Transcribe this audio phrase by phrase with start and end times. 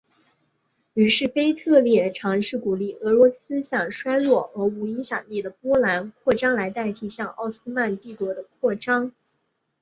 [0.95, 9.11] 于是腓特烈尝试鼓励俄罗斯向衰弱而无影响力的波兰扩张来代替向奥斯曼帝国的扩张。